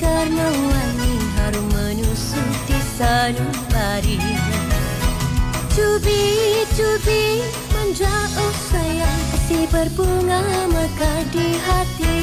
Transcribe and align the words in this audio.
karena 0.00 0.46
wangi 0.48 1.14
harum 1.36 1.66
menusuk 1.72 2.52
di 2.68 2.78
sanubari. 2.96 4.20
Cubi 5.72 6.64
cubi 6.76 7.40
menjauh 7.72 8.54
sayang 8.70 9.24
si 9.48 9.64
berbunga 9.68 10.44
mekar 10.68 11.24
di 11.32 11.56
hati. 11.64 12.20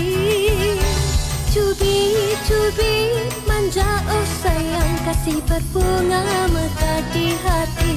Cubi 1.50 2.14
cubi 2.46 2.94
menjauh 3.50 4.26
sayang 4.42 4.94
kasih 5.06 5.42
berbunga 5.50 6.22
mekar 6.54 7.02
di 7.14 7.34
hati. 7.42 7.96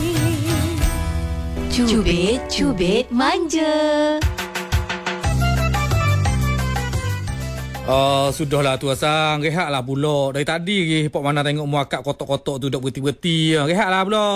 Cubit, 1.72 2.52
cubit, 2.52 3.08
manja. 3.08 4.20
Oh, 7.82 8.30
sudahlah 8.30 8.78
tu 8.78 8.86
Asang. 8.94 9.42
Rehatlah 9.42 9.82
pula. 9.82 10.30
Dari 10.30 10.46
tadi 10.46 10.76
ke 10.86 10.98
Pok 11.10 11.26
Mana 11.26 11.42
tengok 11.42 11.66
muakak 11.66 12.06
kotok-kotok 12.06 12.62
tu 12.62 12.66
duk 12.70 12.78
berhenti-berhenti. 12.78 13.58
Rehatlah 13.58 14.02
pula. 14.06 14.26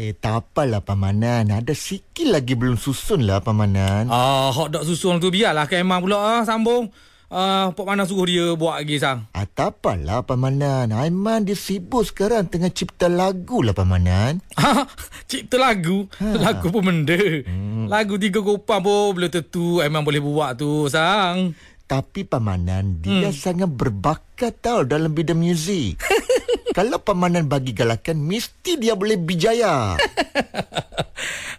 Eh, 0.00 0.16
tak 0.16 0.48
apalah 0.48 0.80
Pamanan. 0.80 1.52
Ada 1.52 1.76
sikit 1.76 2.24
lagi 2.24 2.56
belum 2.56 2.80
susun 2.80 3.28
lah 3.28 3.44
Pamanan. 3.44 4.08
Ah, 4.08 4.48
hot 4.48 4.72
dog 4.72 4.88
susun 4.88 5.20
tu 5.20 5.28
biarlah 5.28 5.68
ke 5.68 5.76
Emang 5.76 6.00
pula 6.00 6.40
ah, 6.40 6.42
sambung. 6.48 6.88
Ah, 7.28 7.68
Pok 7.76 7.84
Mana 7.84 8.08
suruh 8.08 8.24
dia 8.24 8.56
buat 8.56 8.80
lagi 8.80 8.96
Sang. 8.96 9.28
Ah, 9.36 9.44
tak 9.44 9.84
apalah 9.84 10.24
Pamanan. 10.24 10.88
Aiman 10.88 11.44
dia 11.44 11.52
sibuk 11.52 12.00
sekarang 12.00 12.48
tengah 12.48 12.72
cipta 12.72 13.12
lagu 13.12 13.60
lah 13.60 13.76
Pamanan. 13.76 14.40
Ha, 14.56 14.88
cipta 15.28 15.60
lagu. 15.60 16.08
Ha. 16.16 16.32
Lagu 16.40 16.72
pun 16.72 16.80
benda. 16.80 17.20
Hmm. 17.44 17.92
Lagu 17.92 18.16
tiga 18.16 18.40
kopang 18.40 18.80
pun 18.80 19.20
belum 19.20 19.28
tentu 19.28 19.84
Emang 19.84 20.00
boleh 20.00 20.24
buat 20.24 20.56
tu 20.56 20.88
Sang. 20.88 21.52
Tapi 21.86 22.26
Pamanan 22.26 22.98
dia 22.98 23.30
hmm. 23.30 23.38
sangat 23.38 23.70
berbakat 23.70 24.58
tau 24.58 24.82
dalam 24.82 25.14
bidang 25.14 25.38
muzik. 25.38 26.02
Kalau 26.76 26.98
Pamanan 26.98 27.46
bagi 27.46 27.70
galakan, 27.70 28.26
mesti 28.26 28.74
dia 28.74 28.98
boleh 28.98 29.14
bijaya. 29.14 29.94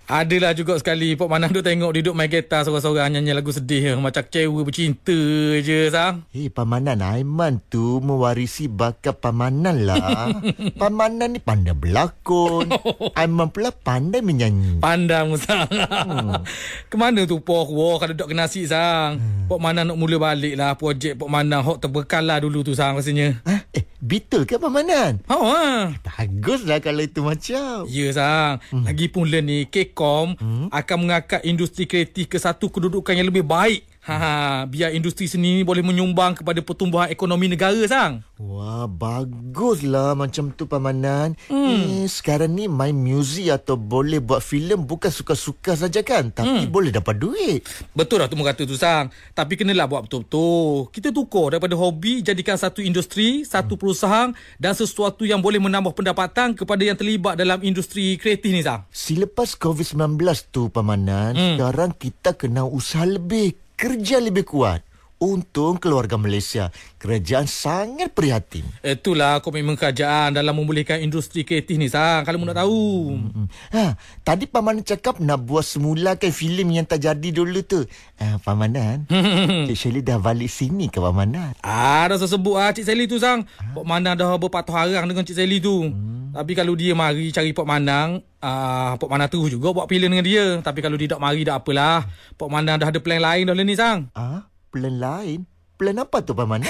Adalah 0.08 0.56
juga 0.56 0.80
sekali 0.80 1.20
Pok 1.20 1.28
Manang 1.28 1.52
tu 1.52 1.60
tengok 1.60 1.92
duduk 1.92 2.16
main 2.16 2.32
gitar 2.32 2.64
seorang-seorang 2.64 3.20
nyanyi 3.20 3.36
lagu 3.36 3.52
sedih 3.52 4.00
macam 4.00 4.24
cewek 4.24 4.64
bercinta 4.64 5.20
je 5.60 5.92
sang. 5.92 6.24
Eh 6.32 6.48
hey, 6.48 6.48
Pamanan 6.48 7.04
Aiman 7.04 7.60
tu 7.68 8.00
mewarisi 8.00 8.72
bakat 8.72 9.20
Pamanan 9.20 9.84
lah. 9.84 10.32
Pamanan 10.80 11.36
ni 11.36 11.44
pandai 11.44 11.76
berlakon. 11.76 12.72
Aiman 13.20 13.52
pula 13.52 13.76
pandai 13.76 14.24
menyanyi. 14.24 14.80
Pandang 14.80 15.36
sang. 15.36 15.68
Hmm. 15.68 16.40
Kemana 16.90 17.28
tu 17.28 17.44
Pok 17.44 17.68
Wah 17.76 18.00
kalau 18.00 18.16
duduk 18.16 18.32
kena 18.32 18.48
nasi 18.48 18.64
sang. 18.64 19.20
Hmm. 19.20 19.52
Pok 19.52 19.60
Manang 19.60 19.92
nak 19.92 20.00
mula 20.00 20.16
balik 20.24 20.56
lah 20.56 20.80
projek 20.80 21.20
Pok 21.20 21.28
Manang 21.28 21.68
hok 21.68 21.84
terbekal 21.84 22.24
lah 22.24 22.40
dulu 22.40 22.64
tu 22.64 22.72
sang 22.72 22.96
rasanya. 22.96 23.44
Ha? 23.44 23.57
Eh 23.76 23.84
betul 24.00 24.48
ke 24.48 24.56
Pamanan? 24.56 25.20
Oh, 25.28 25.52
ha. 25.52 25.92
Baguslah 26.06 26.80
kalau 26.80 27.04
itu 27.04 27.20
macam. 27.20 27.84
Ya 27.90 28.08
sang. 28.16 28.64
Hmm. 28.72 28.88
Lagipun 28.88 29.28
learn 29.28 29.48
ni 29.48 29.68
Kkom 29.68 30.40
hmm? 30.40 30.68
akan 30.72 30.98
mengangkat 31.04 31.42
industri 31.44 31.84
kreatif 31.84 32.32
ke 32.32 32.38
satu 32.40 32.72
kedudukan 32.72 33.18
yang 33.18 33.28
lebih 33.28 33.44
baik. 33.44 33.84
Ha, 34.08 34.16
ha, 34.16 34.36
biar 34.64 34.96
industri 34.96 35.28
seni 35.28 35.60
ni 35.60 35.64
boleh 35.68 35.84
menyumbang 35.84 36.40
kepada 36.40 36.64
pertumbuhan 36.64 37.12
ekonomi 37.12 37.52
negara 37.52 37.84
sang. 37.92 38.24
Wah, 38.40 38.88
baguslah 38.88 40.16
macam 40.16 40.56
tu 40.56 40.64
pamanan. 40.64 41.36
Hmm. 41.52 41.68
Eh, 41.68 42.08
sekarang 42.08 42.56
ni 42.56 42.72
main 42.72 42.96
muzik 42.96 43.52
atau 43.52 43.76
boleh 43.76 44.24
buat 44.24 44.40
filem 44.40 44.80
bukan 44.80 45.12
suka-suka 45.12 45.76
saja 45.76 46.00
kan, 46.08 46.32
tapi 46.32 46.64
hmm. 46.64 46.72
boleh 46.72 46.96
dapat 46.96 47.20
duit. 47.20 47.68
Betul 47.92 48.24
lah 48.24 48.32
tu 48.32 48.40
kata 48.40 48.64
tu 48.64 48.80
sang. 48.80 49.12
Tapi 49.36 49.60
kenalah 49.60 49.92
buat 49.92 50.08
betul-betul. 50.08 50.88
Kita 50.96 51.12
tukar 51.12 51.60
daripada 51.60 51.76
hobi 51.76 52.24
jadikan 52.24 52.56
satu 52.56 52.80
industri, 52.80 53.44
satu 53.44 53.76
hmm. 53.76 53.82
perusahaan 53.84 54.32
dan 54.56 54.72
sesuatu 54.72 55.28
yang 55.28 55.44
boleh 55.44 55.60
menambah 55.60 55.92
pendapatan 55.92 56.56
kepada 56.56 56.80
yang 56.80 56.96
terlibat 56.96 57.36
dalam 57.36 57.60
industri 57.60 58.16
kreatif 58.16 58.56
ni 58.56 58.64
sang. 58.64 58.88
Selepas 58.88 59.60
COVID-19 59.60 60.16
tu 60.48 60.72
pamanan, 60.72 61.36
hmm. 61.36 61.60
sekarang 61.60 61.92
kita 61.92 62.40
kena 62.40 62.64
usaha 62.64 63.04
lebih 63.04 63.67
kerja 63.78 64.18
lebih 64.18 64.44
kuat. 64.44 64.82
Untung 65.18 65.82
keluarga 65.82 66.14
Malaysia. 66.14 66.70
Kerajaan 67.02 67.50
sangat 67.50 68.14
prihatin. 68.14 68.62
Itulah 68.86 69.42
komitmen 69.42 69.74
kerajaan 69.74 70.38
dalam 70.38 70.54
memulihkan 70.54 71.02
industri 71.02 71.42
kreatif 71.42 71.74
ni, 71.74 71.90
Sang. 71.90 72.22
Kalau 72.22 72.38
nak 72.46 72.54
tahu. 72.54 73.18
Hmm. 73.18 73.50
Ha, 73.74 73.98
tadi 74.22 74.46
Pamanan 74.46 74.86
cakap 74.86 75.18
nak 75.18 75.42
buat 75.42 75.66
semula 75.66 76.22
kan 76.22 76.30
filem 76.30 76.70
yang 76.70 76.86
tak 76.86 77.02
jadi 77.02 77.30
dulu 77.34 77.66
tu. 77.66 77.82
Ha, 78.22 78.38
Pamanan, 78.46 79.10
Cik 79.70 79.74
Shelly 79.74 80.06
dah 80.06 80.22
balik 80.22 80.54
sini 80.54 80.86
ke 80.86 81.02
Pamanan? 81.02 81.58
Ah, 81.66 82.06
dah 82.06 82.22
sebut 82.22 82.54
ah 82.54 82.70
Cik 82.70 82.86
Shelly 82.86 83.10
tu, 83.10 83.18
Sang. 83.18 83.42
Ha? 83.42 83.74
Pok 83.74 83.90
Manang 83.90 84.14
dah 84.22 84.38
berpatuh 84.38 84.78
harang 84.78 85.10
dengan 85.10 85.26
Cik 85.26 85.34
Shelly 85.34 85.58
tu. 85.58 85.90
Hmm. 85.90 86.17
Tapi 86.38 86.54
kalau 86.54 86.78
dia 86.78 86.94
mari 86.94 87.34
cari 87.34 87.50
Pok 87.50 87.66
Manang, 87.66 88.22
uh, 88.22 88.94
Pok 89.02 89.10
Manang 89.10 89.34
terus 89.34 89.50
juga 89.50 89.74
buat 89.74 89.90
filem 89.90 90.14
dengan 90.14 90.26
dia. 90.26 90.46
Tapi 90.62 90.86
kalau 90.86 90.94
dia 90.94 91.10
tak 91.10 91.22
mari, 91.22 91.42
tak 91.42 91.66
apalah. 91.66 92.06
Pok 92.38 92.50
Manang 92.54 92.78
dah 92.78 92.94
ada 92.94 93.02
plan 93.02 93.18
lain 93.18 93.50
dah 93.50 93.58
ni, 93.58 93.74
Sang. 93.74 94.14
Ah? 94.14 94.46
Ha? 94.46 94.58
plan 94.70 94.96
lain? 95.02 95.40
Plan 95.78 95.98
apa 95.98 96.22
tu 96.26 96.34
Pamanan? 96.34 96.70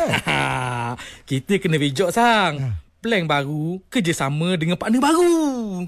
Kita 1.29 1.59
kena 1.59 1.79
bejok 1.79 2.11
sang. 2.11 2.53
Ha. 2.59 2.87
Plan 3.07 3.23
baru 3.23 3.79
kerjasama 3.88 4.59
dengan 4.59 4.75
partner 4.75 5.00
baru. 5.00 5.40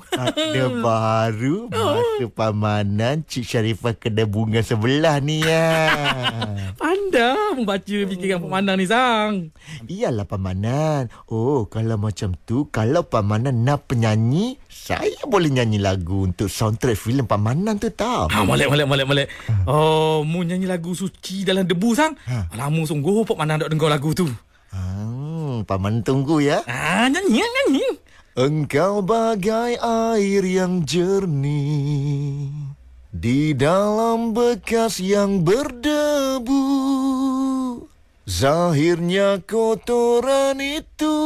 Partner 0.08 0.72
baru? 0.88 1.68
Masa 1.68 2.26
Pamanan 2.32 3.28
Cik 3.28 3.44
Sharifah 3.44 3.92
kena 3.92 4.24
bunga 4.24 4.64
sebelah 4.64 5.20
ni 5.20 5.44
ya. 5.44 5.92
Pandai 6.80 7.60
membaca 7.60 7.84
fikiran 8.08 8.40
Pamanan 8.40 8.80
ni 8.80 8.88
sang. 8.88 9.52
Iyalah 9.92 10.32
Pamanan. 10.32 11.12
Oh 11.28 11.68
kalau 11.68 12.00
macam 12.00 12.40
tu, 12.48 12.72
kalau 12.72 13.04
Pamanan 13.04 13.68
nak 13.68 13.92
penyanyi, 13.92 14.56
saya 14.72 15.20
boleh 15.28 15.52
nyanyi 15.52 15.76
lagu 15.76 16.24
untuk 16.24 16.48
soundtrack 16.48 16.96
filem 16.96 17.28
Pamanan 17.28 17.84
tu 17.84 17.92
tau. 17.92 18.32
Ha, 18.32 18.48
molek, 18.48 18.72
molek, 18.72 18.88
molek, 18.88 19.04
molek. 19.12 19.28
Ha. 19.52 19.68
Oh, 19.68 20.24
mu 20.24 20.48
nyanyi 20.48 20.72
lagu 20.72 20.96
suci 20.96 21.44
dalam 21.44 21.68
debu, 21.68 21.92
sang. 22.00 22.16
Ha. 22.32 22.56
Lama 22.56 22.80
sungguh 22.88 23.28
Pamanan 23.28 23.60
nak 23.60 23.68
dengar 23.68 23.92
lagu 23.92 24.16
tu. 24.16 24.24
Paman 25.64 26.04
tunggu 26.04 26.44
ya. 26.44 26.64
Ha, 26.68 27.08
nyanyi, 27.08 27.44
nyanyi. 27.44 27.88
Engkau 28.40 29.04
bagai 29.04 29.76
air 29.82 30.44
yang 30.48 30.88
jernih 30.88 32.48
di 33.10 33.52
dalam 33.52 34.32
bekas 34.32 35.04
yang 35.04 35.44
berdebu. 35.44 36.64
Zahirnya 38.30 39.42
kotoran 39.44 40.62
itu 40.62 41.18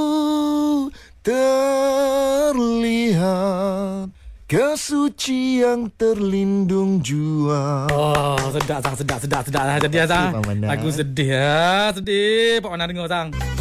terlihat 1.22 3.04
kesuci 4.48 5.62
yang 5.62 5.92
terlindung 6.00 7.04
jua. 7.04 7.92
Oh, 7.92 8.40
sedap 8.56 8.80
sang, 8.82 8.96
sedap, 8.96 9.20
sedap, 9.20 9.44
sedap. 9.46 9.84
Jadi 9.84 10.08
sang. 10.08 10.40
Lagu 10.64 10.90
sedih 10.90 11.30
ya, 11.36 11.92
sedih. 11.92 12.64
Pak 12.64 12.70
mana 12.72 12.88
dengar 12.88 13.12
sang. 13.12 13.53